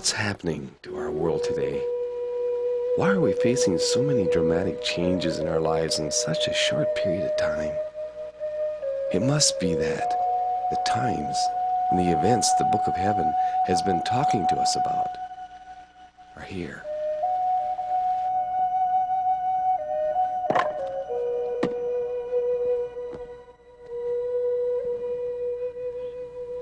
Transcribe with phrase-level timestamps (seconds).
[0.00, 1.78] What's happening to our world today?
[2.96, 6.88] Why are we facing so many dramatic changes in our lives in such a short
[6.96, 7.74] period of time?
[9.12, 10.10] It must be that
[10.70, 11.36] the times
[11.90, 13.30] and the events the Book of Heaven
[13.66, 15.06] has been talking to us about
[16.34, 16.82] are here.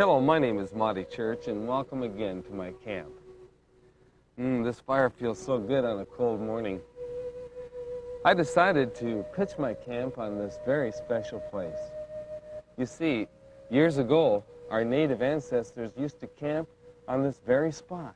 [0.00, 3.12] Hello, my name is Monty Church, and welcome again to my camp.
[4.38, 6.81] Mm, this fire feels so good on a cold morning.
[8.25, 11.91] I decided to pitch my camp on this very special place.
[12.77, 13.27] You see,
[13.69, 16.69] years ago, our native ancestors used to camp
[17.09, 18.15] on this very spot.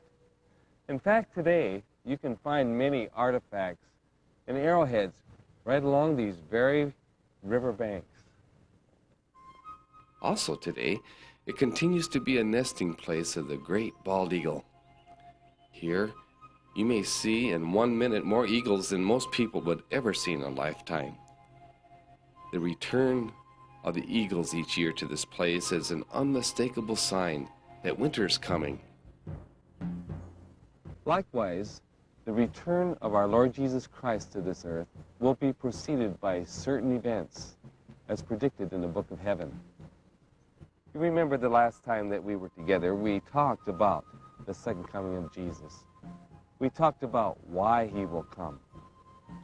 [0.87, 3.87] In fact, today, you can find many artifacts
[4.47, 5.15] and arrowheads
[5.65, 6.93] right along these very
[7.41, 8.23] river banks.
[10.21, 10.99] Also today,
[11.47, 14.63] it continues to be a nesting place of the great bald eagle.
[15.73, 16.11] Here,
[16.75, 20.43] you may see in one minute more eagles than most people would ever see in
[20.43, 21.15] a lifetime.
[22.53, 23.33] The return
[23.83, 27.49] of the eagles each year to this place is an unmistakable sign
[27.83, 28.79] that winter is coming.
[31.05, 31.81] Likewise,
[32.25, 34.87] the return of our Lord Jesus Christ to this earth
[35.19, 37.55] will be preceded by certain events,
[38.07, 39.51] as predicted in the book of heaven.
[40.93, 44.05] You remember the last time that we were together, we talked about
[44.45, 45.83] the second coming of Jesus.
[46.59, 48.59] We talked about why he will come,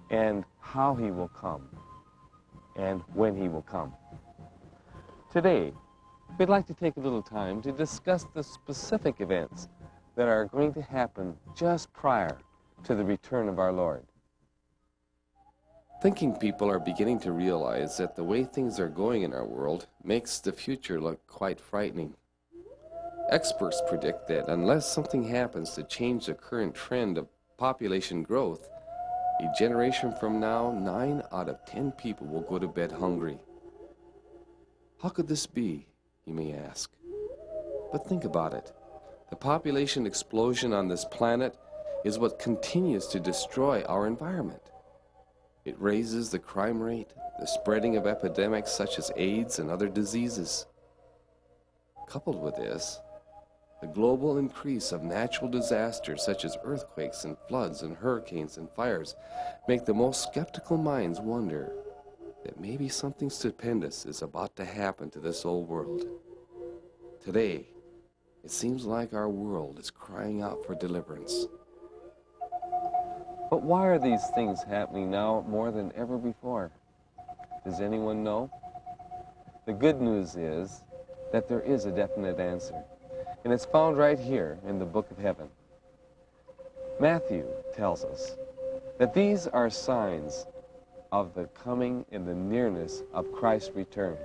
[0.09, 1.69] and how he will come,
[2.75, 3.93] and when he will come.
[5.31, 5.73] Today,
[6.38, 9.67] we'd like to take a little time to discuss the specific events
[10.15, 12.38] that are going to happen just prior
[12.83, 14.03] to the return of our Lord.
[16.01, 19.88] Thinking people are beginning to realize that the way things are going in our world
[20.03, 22.15] makes the future look quite frightening.
[23.31, 27.27] Experts predict that unless something happens to change the current trend of
[27.57, 28.67] population growth,
[29.39, 33.37] a generation from now, 9 out of 10 people will go to bed hungry.
[35.03, 35.85] How could this be,
[36.25, 36.91] you may ask?
[37.91, 38.73] But think about it.
[39.29, 41.55] The population explosion on this planet
[42.03, 44.71] is what continues to destroy our environment.
[45.65, 50.65] It raises the crime rate, the spreading of epidemics such as AIDS and other diseases.
[52.07, 52.99] Coupled with this,
[53.81, 59.15] the global increase of natural disasters such as earthquakes and floods and hurricanes and fires
[59.67, 61.71] make the most skeptical minds wonder
[62.43, 66.05] that maybe something stupendous is about to happen to this old world.
[67.23, 67.67] Today,
[68.43, 71.47] it seems like our world is crying out for deliverance.
[73.49, 76.71] But why are these things happening now more than ever before?
[77.65, 78.51] Does anyone know?
[79.65, 80.83] The good news is
[81.31, 82.83] that there is a definite answer,
[83.44, 85.47] and it's found right here in the book of heaven.
[87.00, 87.45] Matthew
[87.75, 88.36] tells us
[88.97, 90.45] that these are signs
[91.12, 94.18] of the coming and the nearness of Christ's return.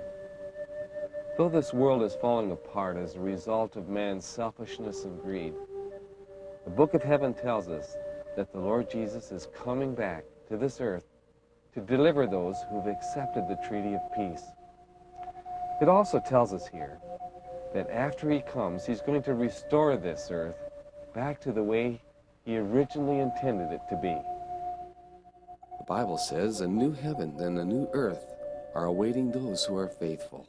[1.37, 5.53] Though this world is falling apart as a result of man's selfishness and greed,
[6.65, 7.95] the book of heaven tells us
[8.35, 11.05] that the Lord Jesus is coming back to this earth
[11.73, 14.43] to deliver those who've accepted the treaty of peace.
[15.81, 16.99] It also tells us here
[17.75, 20.55] that after he comes, he's going to restore this earth
[21.13, 22.01] back to the way
[22.45, 24.15] he originally intended it to be.
[25.79, 28.25] The Bible says a new heaven and a new earth
[28.73, 30.47] are awaiting those who are faithful.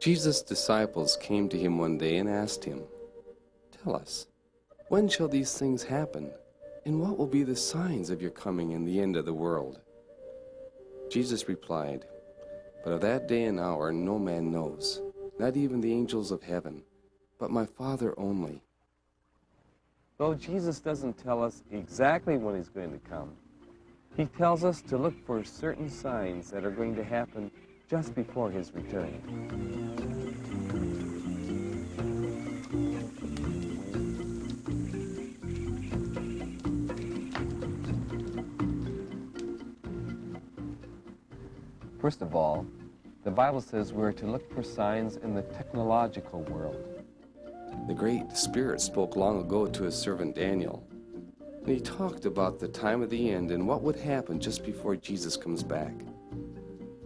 [0.00, 2.84] Jesus' disciples came to him one day and asked him,
[3.82, 4.28] Tell us,
[4.86, 6.30] when shall these things happen?
[6.86, 9.80] And what will be the signs of your coming and the end of the world?
[11.10, 12.04] Jesus replied,
[12.84, 15.02] But of that day and hour no man knows,
[15.40, 16.82] not even the angels of heaven,
[17.38, 18.60] but my Father only.
[20.18, 23.32] Though Jesus doesn't tell us exactly when he's going to come,
[24.18, 27.50] he tells us to look for certain signs that are going to happen
[27.88, 29.16] just before his return.
[41.98, 42.66] First of all,
[43.22, 47.04] the Bible says we're to look for signs in the technological world.
[47.86, 50.86] The Great Spirit spoke long ago to his servant Daniel.
[51.60, 54.96] And he talked about the time of the end and what would happen just before
[54.96, 55.92] Jesus comes back.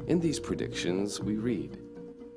[0.06, 1.78] In these predictions, we read,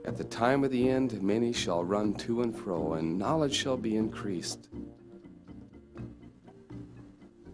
[0.06, 3.77] At the time of the end, many shall run to and fro, and knowledge shall
[3.77, 4.69] be increased.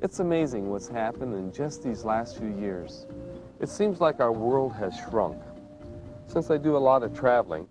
[0.02, 3.08] It's amazing what's happened in just these last few years.
[3.60, 5.38] It seems like our world has shrunk.
[6.34, 7.68] Since I do a lot of traveling,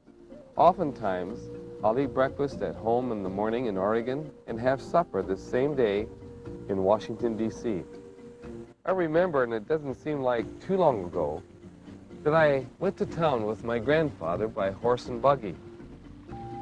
[0.55, 1.51] oftentimes
[1.83, 5.75] I'll eat breakfast at home in the morning in Oregon and have supper the same
[5.75, 6.07] day
[6.69, 7.83] in Washington, D.C.
[8.87, 11.43] I remember, and it doesn't seem like too long ago,
[12.23, 15.57] that I went to town with my grandfather by horse and buggy.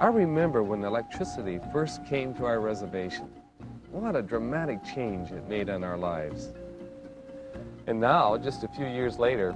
[0.01, 3.29] I remember when electricity first came to our reservation.
[3.91, 6.49] What a dramatic change it made on our lives.
[7.87, 9.55] And now, just a few years later,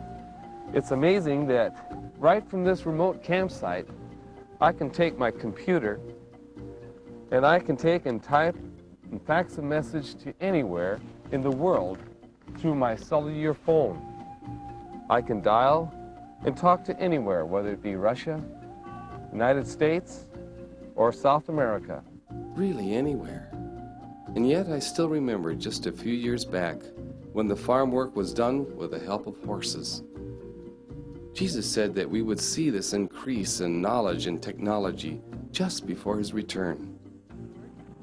[0.73, 3.87] it's amazing that right from this remote campsite,
[4.61, 6.01] I can take my computer
[7.31, 8.57] and I can take and type
[9.11, 11.01] and fax a message to anywhere
[11.33, 11.99] in the world
[12.59, 14.01] through my cellular phone.
[15.11, 15.93] I can dial
[16.45, 18.43] and talk to anywhere, whether it be Russia,
[19.33, 20.27] United States,
[20.95, 22.03] or South America.
[22.55, 23.51] Really, anywhere.
[24.35, 26.77] And yet, I still remember just a few years back
[27.33, 30.03] when the farm work was done with the help of horses.
[31.35, 35.21] Jesus said that we would see this increase in knowledge and technology
[35.51, 36.97] just before his return.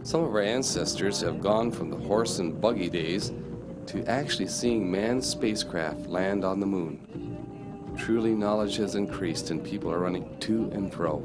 [0.04, 3.32] Some of our ancestors have gone from the horse and buggy days
[3.88, 7.96] to actually seeing manned spacecraft land on the moon.
[7.98, 11.24] Truly, knowledge has increased and people are running to and fro.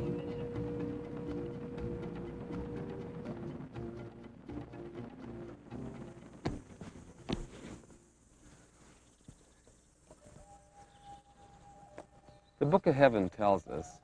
[12.67, 14.01] The book of heaven tells us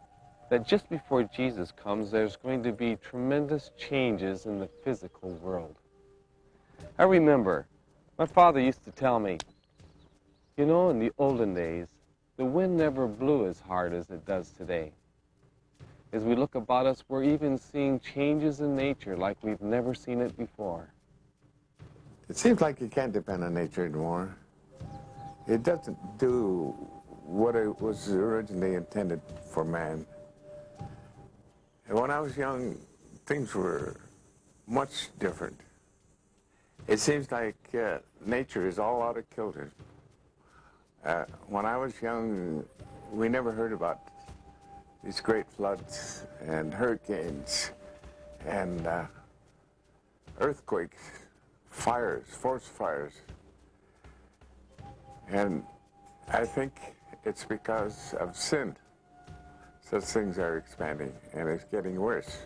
[0.49, 5.75] that just before Jesus comes, there's going to be tremendous changes in the physical world.
[6.97, 7.67] I remember
[8.21, 9.39] my father used to tell me,
[10.57, 11.89] you know, in the olden days,
[12.37, 14.93] the wind never blew as hard as it does today.
[16.13, 20.21] As we look about us, we're even seeing changes in nature like we've never seen
[20.21, 20.87] it before.
[22.29, 24.37] It seems like you can't depend on nature anymore.
[25.49, 26.92] It doesn't do
[27.25, 30.07] what it was originally intended for man.
[31.89, 32.77] And when I was young,
[33.27, 33.97] things were
[34.67, 35.61] much different.
[36.89, 39.71] It seems like uh, nature is all out of kilter.
[41.05, 42.65] Uh, when I was young,
[43.13, 44.01] we never heard about
[45.05, 47.73] these great floods and hurricanes
[48.47, 49.05] and uh,
[50.41, 51.03] earthquakes,
[51.71, 53.13] fires, forest fires.
[55.29, 55.65] And
[56.29, 56.73] I think
[57.25, 58.77] it's because of sin.
[59.81, 62.39] Such things are expanding and it's getting worse.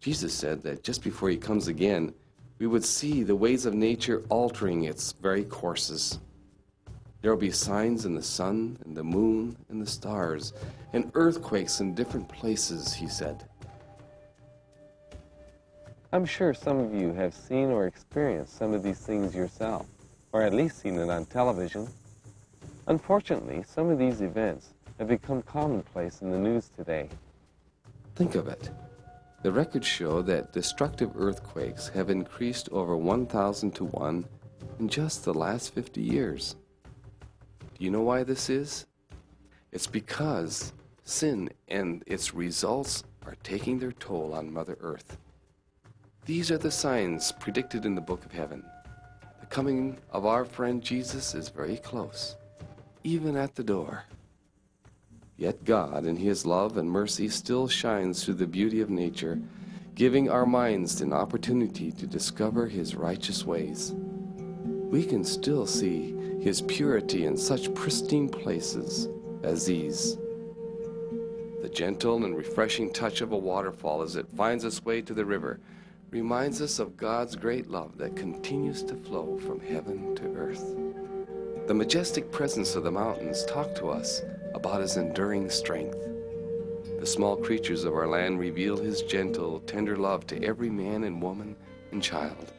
[0.00, 2.14] Jesus said that just before he comes again,
[2.58, 6.20] we would see the ways of nature altering its very courses.
[7.20, 10.52] There will be signs in the sun and the moon and the stars,
[10.92, 13.48] and earthquakes in different places, he said.
[16.12, 19.86] I'm sure some of you have seen or experienced some of these things yourself
[20.32, 21.88] or at least seen it on television.
[22.86, 27.08] Unfortunately, some of these events have become commonplace in the news today.
[28.14, 28.70] Think of it.
[29.42, 34.24] The records show that destructive earthquakes have increased over 1,000 to 1
[34.80, 36.56] in just the last 50 years.
[37.78, 38.86] Do you know why this is?
[39.72, 40.72] It's because
[41.04, 45.18] sin and its results are taking their toll on Mother Earth.
[46.24, 48.64] These are the signs predicted in the Book of Heaven.
[49.48, 52.34] The coming of our friend Jesus is very close,
[53.04, 54.04] even at the door.
[55.36, 59.40] Yet God, in His love and mercy, still shines through the beauty of nature,
[59.94, 63.94] giving our minds an opportunity to discover His righteous ways.
[63.94, 69.08] We can still see His purity in such pristine places
[69.44, 70.18] as these.
[71.62, 75.24] The gentle and refreshing touch of a waterfall as it finds its way to the
[75.24, 75.60] river
[76.10, 80.76] reminds us of God's great love that continues to flow from heaven to earth.
[81.66, 84.22] The majestic presence of the mountains talk to us
[84.54, 85.98] about his enduring strength.
[87.00, 91.20] The small creatures of our land reveal his gentle, tender love to every man and
[91.20, 91.56] woman
[91.92, 92.52] and child.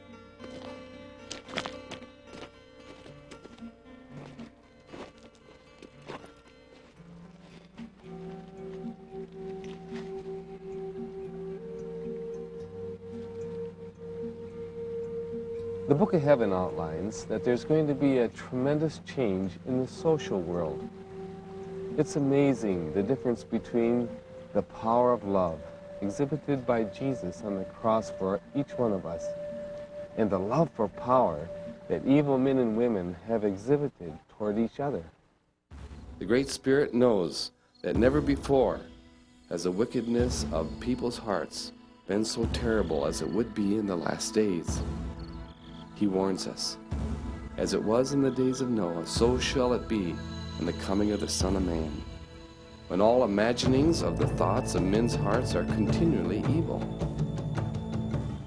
[15.88, 19.88] The Book of Heaven outlines that there's going to be a tremendous change in the
[19.88, 20.86] social world.
[21.98, 24.10] It's amazing the difference between
[24.53, 25.62] the power of love
[26.01, 29.24] exhibited by Jesus on the cross for each one of us
[30.17, 31.48] and the love for power
[31.88, 35.06] that evil men and women have exhibited toward each other.
[36.20, 37.51] The Great Spirit knows
[37.82, 38.82] that never before
[39.48, 41.72] has the wickedness of people's hearts
[42.08, 44.82] been so terrible as it would be in the last days.
[46.00, 46.77] He warns us,
[47.58, 50.16] As it was in the days of Noah, so shall it be
[50.60, 51.92] in the coming of the Son of Man.
[52.88, 56.80] when all imaginings of the thoughts of men's hearts are continually evil.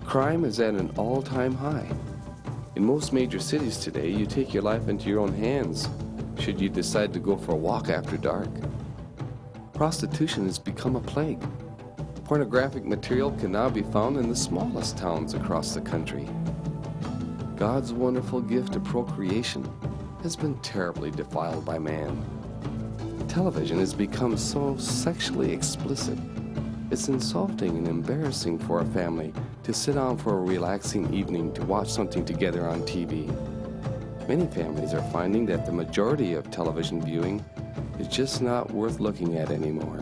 [0.07, 1.87] Crime is at an all time high.
[2.77, 5.89] In most major cities today, you take your life into your own hands
[6.39, 8.49] should you decide to go for a walk after dark.
[9.75, 11.43] Prostitution has become a plague.
[12.25, 16.27] Pornographic material can now be found in the smallest towns across the country.
[17.61, 19.71] God's wonderful gift of procreation
[20.23, 22.25] has been terribly defiled by man.
[23.29, 26.19] Television has become so sexually explicit.
[26.91, 31.63] It's insulting and embarrassing for a family to sit down for a relaxing evening to
[31.67, 33.29] watch something together on TV.
[34.27, 37.45] Many families are finding that the majority of television viewing
[37.99, 40.01] is just not worth looking at anymore.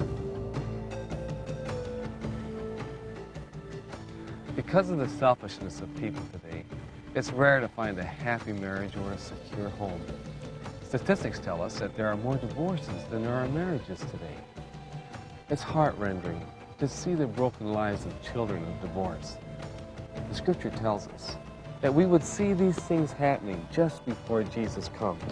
[4.55, 6.58] Because of the selfishness of people today,
[7.19, 10.01] it's rare to find a happy marriage or a secure home.
[10.85, 14.37] Statistics tell us that there are more divorces than there are marriages today.
[15.51, 16.47] It's heart-rending
[16.79, 19.37] to see the broken lives of children of divorce.
[20.29, 21.37] The scripture tells us
[21.81, 25.25] that we would see these things happening just before Jesus comes.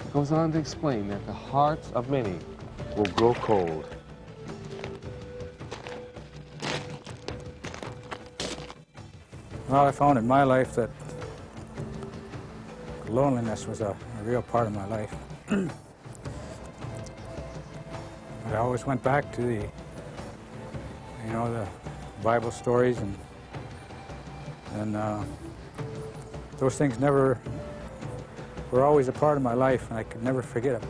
[0.00, 2.38] It goes on to explain that the hearts of many
[2.94, 3.86] will grow cold.
[9.74, 10.88] Well, I found in my life that
[13.08, 13.88] loneliness was a,
[14.20, 15.12] a real part of my life.
[18.52, 19.68] I always went back to the,
[21.26, 21.66] you know, the
[22.22, 23.18] Bible stories and
[24.74, 25.24] and uh,
[26.58, 27.36] those things never
[28.70, 30.88] were always a part of my life, and I could never forget them.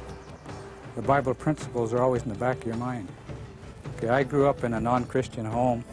[0.95, 3.09] The Bible principles are always in the back of your mind.
[3.97, 5.84] Okay, I grew up in a non-Christian home.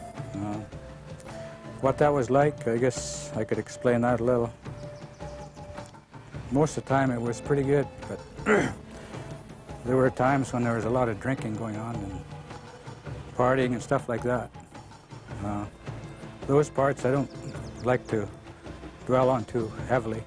[1.82, 4.52] What that was like, I guess I could explain that a little.
[6.52, 8.20] Most of the time it was pretty good, but
[9.84, 12.20] there were times when there was a lot of drinking going on and
[13.36, 14.48] partying and stuff like that.
[15.44, 15.64] Uh,
[16.46, 17.28] those parts I don't
[17.84, 18.28] like to
[19.06, 20.22] dwell on too heavily,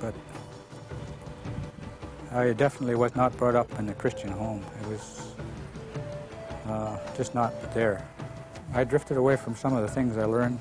[0.00, 0.14] but
[2.30, 4.64] I definitely was not brought up in a Christian home.
[4.82, 5.34] It was
[6.68, 8.06] uh, just not there.
[8.72, 10.58] I drifted away from some of the things I learned,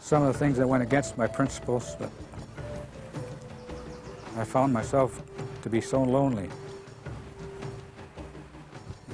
[0.00, 2.10] some of the things that went against my principles, but
[4.36, 5.22] I found myself
[5.62, 6.50] to be so lonely.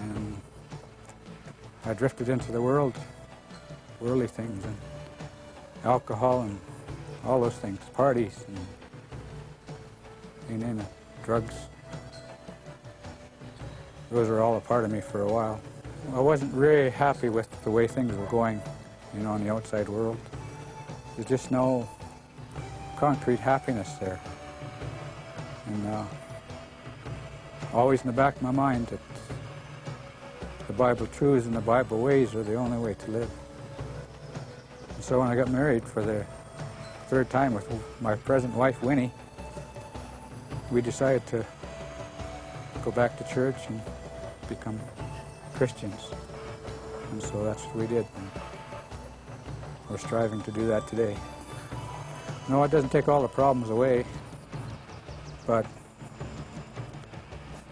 [0.01, 0.41] And
[1.85, 2.97] I drifted into the world,
[4.01, 4.65] worldly things.
[4.65, 4.77] And
[5.85, 6.59] alcohol and
[7.25, 8.59] all those things, parties and
[10.51, 10.87] you name it,
[11.25, 11.55] drugs.
[14.11, 15.61] Those were all a part of me for a while.
[16.14, 18.61] I wasn't really happy with the way things were going,
[19.14, 20.17] you know, in the outside world.
[21.14, 21.88] There's just no
[22.97, 24.21] concrete happiness there.
[25.67, 26.05] And uh,
[27.73, 29.00] always in the back of my mind that
[30.67, 33.31] the Bible truths and the Bible ways are the only way to live.
[34.95, 36.25] And So when I got married for the
[37.09, 39.12] third time with my present wife, Winnie,
[40.71, 41.45] we decided to
[42.85, 43.81] go back to church and
[44.49, 44.78] become
[45.59, 46.12] Christians.
[47.11, 48.07] And so that's what we did.
[49.91, 51.17] We're striving to do that today.
[52.49, 54.05] No, it doesn't take all the problems away,
[55.49, 55.67] but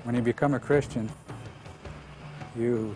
[0.03, 1.09] when you become a Christian,
[2.57, 2.93] you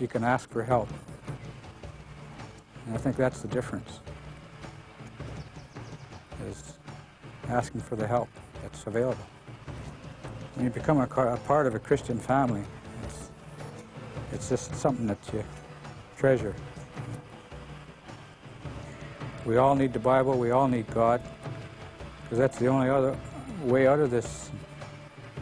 [0.00, 0.88] you can ask for help.
[2.86, 4.00] And I think that's the difference,
[6.48, 6.72] is
[7.48, 8.30] asking for the help
[8.62, 9.26] that's available.
[10.54, 12.64] When you become a, a part of a Christian family,
[14.36, 15.42] it's just something that you
[16.18, 16.54] treasure.
[19.46, 21.22] We all need the Bible, we all need God,
[22.22, 23.16] because that's the only other
[23.62, 24.50] way out of this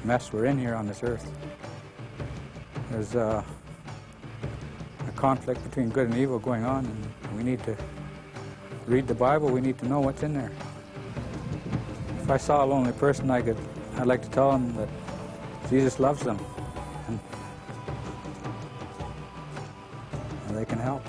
[0.04, 1.28] mess we're in here on this earth.
[2.92, 3.42] There's uh,
[5.08, 7.76] a conflict between good and evil going on, and we need to
[8.86, 9.48] read the Bible.
[9.48, 10.52] We need to know what's in there.
[12.22, 13.56] If I saw a lonely person, I could,
[13.96, 14.88] I'd like to tell them that
[15.68, 16.38] Jesus loves them,
[20.64, 21.02] they can help.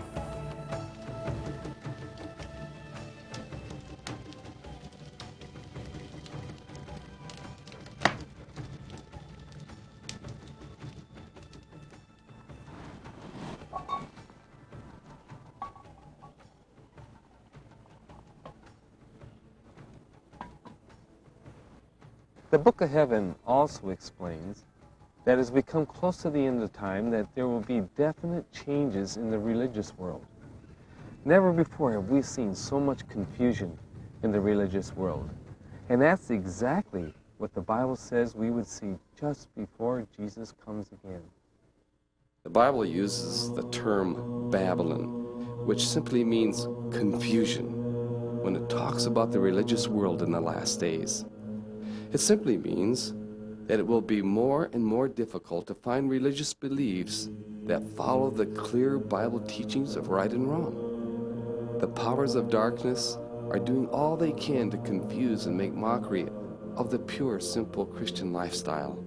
[22.51, 24.63] The book of heaven also explains
[25.25, 28.45] that as we come close to the end of time that there will be definite
[28.53, 30.23] changes in the religious world.
[31.25, 33.77] Never before have we seen so much confusion
[34.21, 35.27] in the religious world.
[35.89, 41.21] And that's exactly what the Bible says we would see just before Jesus comes again.
[42.43, 49.39] The Bible uses the term Babylon, which simply means confusion, when it talks about the
[49.39, 51.25] religious world in the last days.
[52.13, 53.15] It simply means
[53.67, 57.29] that it will be more and more difficult to find religious beliefs
[57.65, 61.77] that follow the clear Bible teachings of right and wrong.
[61.79, 63.17] The powers of darkness
[63.49, 66.27] are doing all they can to confuse and make mockery
[66.75, 69.03] of the pure, simple Christian lifestyle.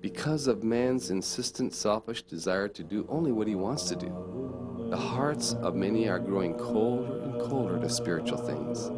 [0.00, 4.96] Because of man's insistent selfish desire to do only what he wants to do, the
[4.96, 8.90] hearts of many are growing colder and colder to spiritual things.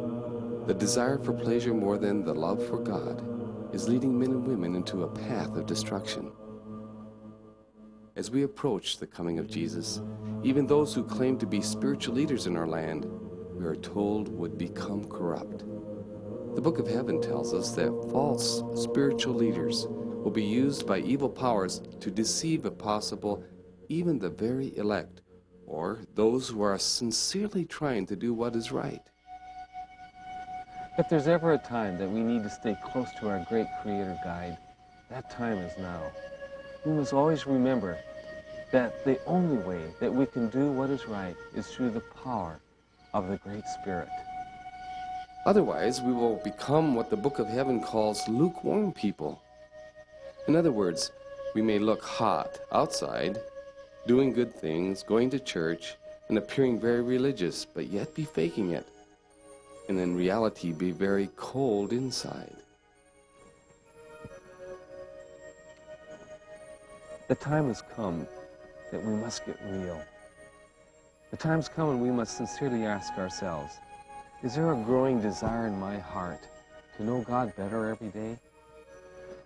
[0.67, 3.36] The desire for pleasure more than the love for God
[3.77, 6.31] is leading men and women into a path of destruction.
[8.15, 10.01] As we approach the coming of Jesus,
[10.41, 13.05] even those who claim to be spiritual leaders in our land,
[13.53, 15.59] we are told would become corrupt.
[16.55, 21.29] The book of heaven tells us that false spiritual leaders will be used by evil
[21.29, 23.43] powers to deceive, if possible,
[23.89, 25.21] even the very elect,
[25.67, 29.03] or those who are sincerely trying to do what is right.
[30.97, 34.17] If there's ever a time that we need to stay close to our great Creator
[34.23, 34.57] Guide,
[35.11, 36.01] that time is now.
[36.87, 37.99] We must always remember
[38.71, 42.59] that the only way that we can do what is right is through the power
[43.13, 44.09] of the Great Spirit.
[45.45, 49.39] Otherwise, we will become what the book of heaven calls lukewarm people.
[50.47, 51.11] In other words,
[51.53, 53.39] we may look hot outside,
[54.07, 55.93] doing good things, going to church,
[56.27, 58.87] and appearing very religious, but yet be faking it,
[59.87, 62.55] and in reality be very cold inside.
[67.27, 68.27] The time has come
[68.91, 70.01] that we must get real.
[71.31, 73.73] The time's come when we must sincerely ask ourselves,
[74.43, 76.47] is there a growing desire in my heart
[76.95, 78.37] to know God better every day?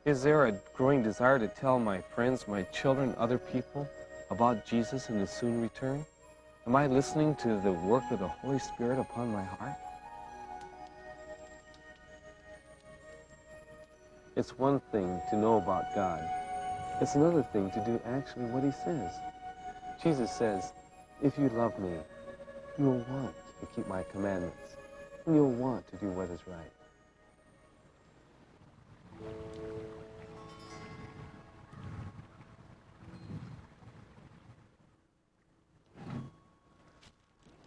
[0.05, 3.87] Is there a growing desire to tell my friends, my children, other people
[4.29, 6.05] about Jesus and his soon return?
[6.67, 9.77] Am I listening to the work of the Holy Spirit upon my heart?
[14.35, 16.25] It's one thing to know about God.
[17.01, 19.11] It's another thing to do actually what he says.
[20.01, 20.71] Jesus says,
[21.21, 21.91] if you love me,
[22.79, 24.77] you will want to keep my commandments,
[25.25, 26.57] and you'll want to do what is right.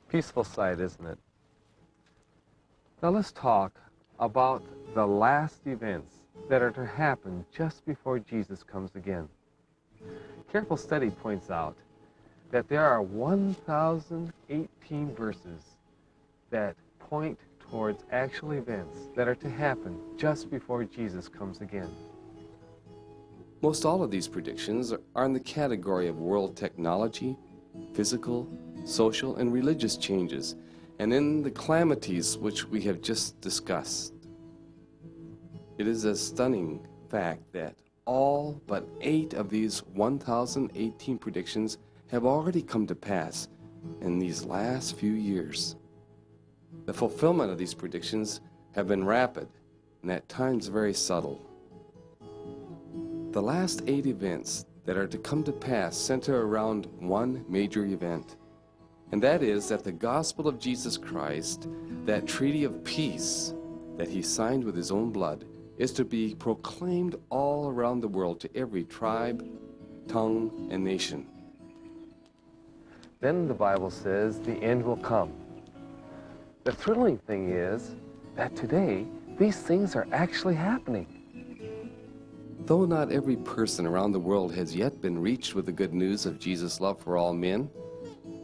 [0.08, 1.18] Peaceful sight, isn't it?
[3.02, 3.78] Now let's talk
[4.18, 4.62] about
[4.94, 9.28] the last events that are to happen just before Jesus comes again.
[10.50, 11.76] Careful study points out
[12.50, 15.62] that there are 1,018 verses
[16.50, 21.90] that point towards actual events that are to happen just before Jesus comes again.
[23.62, 27.36] Most all of these predictions are in the category of world technology,
[27.94, 28.46] physical,
[28.84, 30.54] social, and religious changes,
[30.98, 34.13] and in the calamities which we have just discussed.
[35.76, 41.78] It is a stunning fact that all but eight of these 1,018 predictions
[42.10, 43.48] have already come to pass
[44.00, 45.74] in these last few years.
[46.86, 48.40] The fulfillment of these predictions
[48.72, 49.48] have been rapid
[50.02, 51.40] and at times very subtle.
[53.32, 58.36] The last eight events that are to come to pass center around one major event,
[59.10, 61.66] and that is that the gospel of Jesus Christ,
[62.04, 63.54] that treaty of peace
[63.96, 65.44] that he signed with his own blood,
[65.78, 69.44] is to be proclaimed all around the world to every tribe,
[70.08, 71.26] tongue, and nation.
[73.20, 75.32] Then the Bible says the end will come.
[76.64, 77.94] The thrilling thing is
[78.36, 79.06] that today
[79.38, 81.06] these things are actually happening.
[82.66, 86.24] Though not every person around the world has yet been reached with the good news
[86.24, 87.68] of Jesus' love for all men,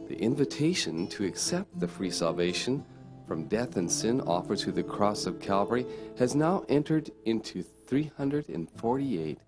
[0.07, 2.85] the invitation to accept the free salvation
[3.31, 5.85] from death and sin offered through the cross of Calvary
[6.19, 9.39] has now entered into 348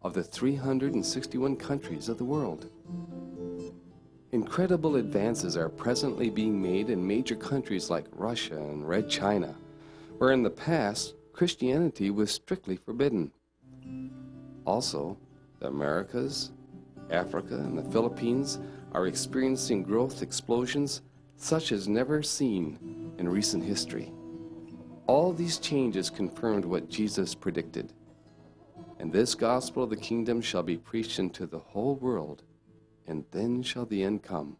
[0.00, 2.70] of the 361 countries of the world.
[4.32, 9.54] Incredible advances are presently being made in major countries like Russia and Red China,
[10.16, 13.30] where in the past Christianity was strictly forbidden.
[14.64, 15.18] Also,
[15.60, 16.52] the Americas,
[17.10, 18.58] Africa, and the Philippines
[18.92, 21.02] are experiencing growth explosions
[21.36, 24.12] such as never seen in recent history.
[25.06, 27.92] All these changes confirmed what Jesus predicted.
[28.98, 32.42] And this gospel of the kingdom shall be preached into the whole world,
[33.06, 34.56] and then shall the end come.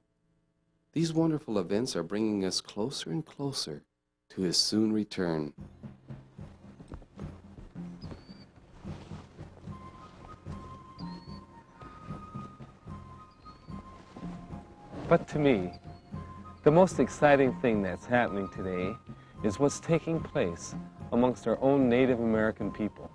[0.92, 3.82] These wonderful events are bringing us closer and closer
[4.30, 5.52] to his soon return.
[15.08, 15.72] But to me,
[16.66, 18.92] the most exciting thing that's happening today
[19.44, 20.74] is what's taking place
[21.12, 23.08] amongst our own Native American people.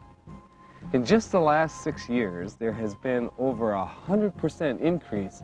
[0.94, 5.44] In just the last six years, there has been over a 100% increase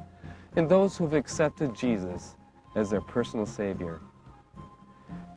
[0.56, 2.38] in those who've accepted Jesus
[2.78, 4.00] as their personal Savior.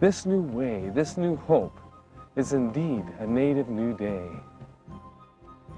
[0.00, 1.76] This new way, this new hope,
[2.36, 4.28] is indeed a native new day.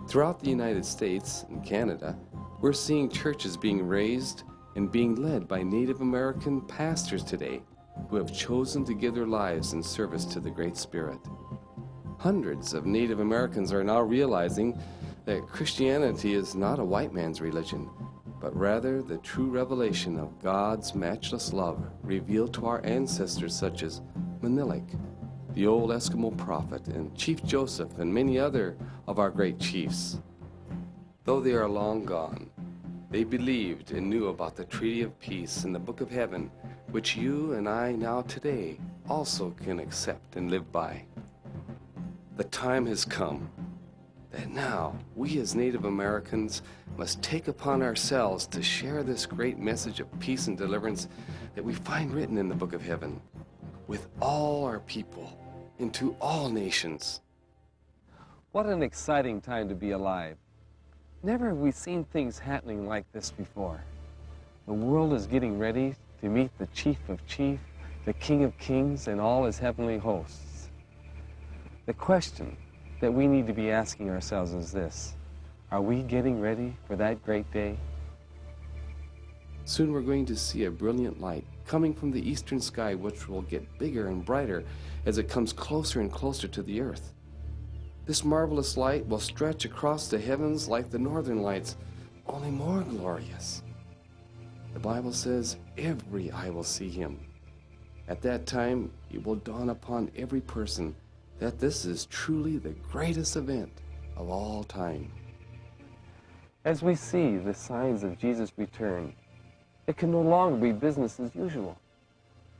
[0.08, 2.18] Throughout the United States and Canada,
[2.60, 4.42] we're seeing churches being raised
[4.76, 7.62] and being led by Native American pastors today
[8.08, 11.18] who have chosen to give their lives in service to the Great Spirit.
[12.18, 14.80] Hundreds of Native Americans are now realizing
[15.24, 17.90] that Christianity is not a white man's religion,
[18.40, 24.00] but rather the true revelation of God's matchless love revealed to our ancestors such as
[24.40, 24.98] Maniilaq,
[25.54, 30.18] the old Eskimo prophet, and Chief Joseph, and many other of our great chiefs.
[31.24, 32.50] Though they are long gone,
[33.12, 36.50] they believed and knew about the Treaty of Peace in the Book of Heaven,
[36.92, 41.04] which you and I now today also can accept and live by.
[42.38, 43.50] The time has come
[44.30, 46.62] that now we as Native Americans
[46.96, 51.06] must take upon ourselves to share this great message of peace and deliverance
[51.54, 53.20] that we find written in the Book of Heaven
[53.88, 55.38] with all our people
[55.78, 57.20] into all nations.
[58.52, 60.38] What an exciting time to be alive.
[61.24, 63.80] Never have we seen things happening like this before.
[64.66, 67.62] The world is getting ready to meet the Chief of Chiefs,
[68.04, 70.68] the King of Kings, and all his heavenly hosts.
[71.86, 72.56] The question
[73.00, 75.14] that we need to be asking ourselves is this
[75.70, 77.78] Are we getting ready for that great day?
[79.64, 83.42] Soon we're going to see a brilliant light coming from the eastern sky, which will
[83.42, 84.64] get bigger and brighter
[85.06, 87.12] as it comes closer and closer to the earth.
[88.04, 91.76] This marvelous light will stretch across the heavens like the northern lights,
[92.26, 93.62] only more glorious.
[94.74, 97.20] The Bible says, Every eye will see him.
[98.08, 100.96] At that time, it will dawn upon every person
[101.38, 103.70] that this is truly the greatest event
[104.16, 105.10] of all time.
[106.64, 109.14] As we see the signs of Jesus' return,
[109.86, 111.78] it can no longer be business as usual.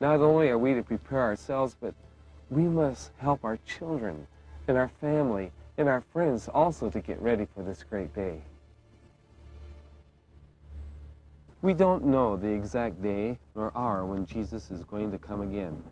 [0.01, 1.95] Not only are we to prepare ourselves, but
[2.51, 4.27] we must help our children
[4.73, 8.41] and our family and our friends also to get ready for this great day.
[11.61, 15.83] We don't know the exact day nor hour when Jesus is going to come again,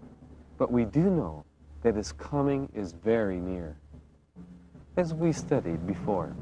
[0.56, 1.44] but we do know
[1.82, 3.76] that his coming is very near.
[4.96, 6.34] As we studied before,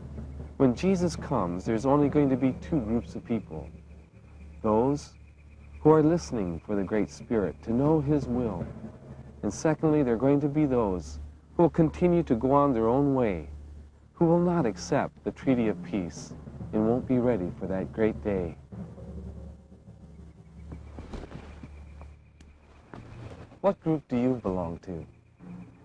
[0.58, 3.68] when Jesus comes, there's only going to be two groups of people
[4.62, 5.14] those
[5.80, 8.64] who are listening for the Great Spirit to know His will.
[9.42, 11.20] And secondly, there are going to be those
[11.58, 13.48] who will continue to go on their own way,
[14.12, 16.32] who will not accept the Treaty of Peace
[16.72, 18.54] and won't be ready for that great day.
[23.60, 25.04] What group do you belong to?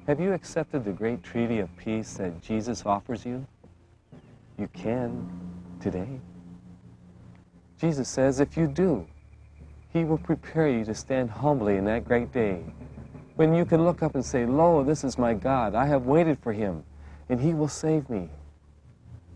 [0.06, 3.44] Have you accepted the great treaty of peace that Jesus offers you?
[4.60, 5.28] You can
[5.82, 6.20] today.
[7.80, 9.08] Jesus says if you do,
[9.92, 12.64] he will prepare you to stand humbly in that great day
[13.36, 15.76] when you can look up and say, Lo, this is my God.
[15.76, 16.84] I have waited for him,
[17.30, 18.30] and he will save me.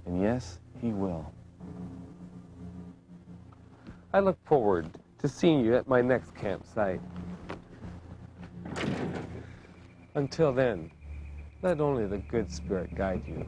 [0.06, 1.32] And yes, he will.
[4.14, 7.02] I look forward to seeing you at my next campsite.
[10.16, 10.92] Until then,
[11.62, 13.46] let only the good Spirit guide you.